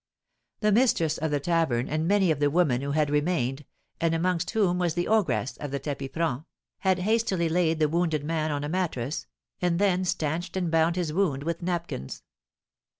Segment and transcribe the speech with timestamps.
[0.61, 3.65] The mistress of the tavern and many of the women who had remained
[3.99, 6.43] (and amongst whom was the ogress of the tapis franc)
[6.79, 9.27] had hastily laid the wounded man on a mattress,
[9.61, 12.23] and then stanched and bound his wound with napkins.